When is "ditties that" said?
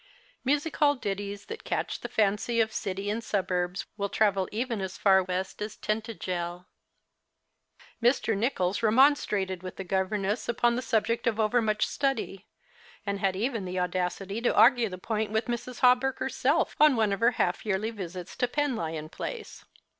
0.95-1.63